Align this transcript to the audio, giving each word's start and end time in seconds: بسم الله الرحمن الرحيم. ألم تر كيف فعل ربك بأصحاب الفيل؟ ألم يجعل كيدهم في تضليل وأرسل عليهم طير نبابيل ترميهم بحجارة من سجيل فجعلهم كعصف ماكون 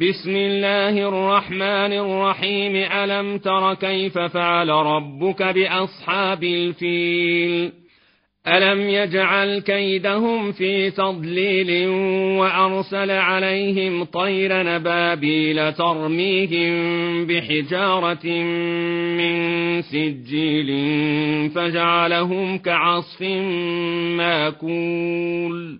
بسم 0.00 0.36
الله 0.36 1.08
الرحمن 1.08 1.92
الرحيم. 1.92 2.76
ألم 2.76 3.38
تر 3.38 3.74
كيف 3.74 4.18
فعل 4.18 4.68
ربك 4.68 5.42
بأصحاب 5.42 6.44
الفيل؟ 6.44 7.72
ألم 8.48 8.80
يجعل 8.80 9.58
كيدهم 9.58 10.52
في 10.52 10.90
تضليل 10.90 11.88
وأرسل 12.38 13.10
عليهم 13.10 14.04
طير 14.04 14.62
نبابيل 14.62 15.72
ترميهم 15.72 16.76
بحجارة 17.26 18.26
من 19.18 19.82
سجيل 19.82 20.70
فجعلهم 21.50 22.58
كعصف 22.58 23.22
ماكون 24.16 25.27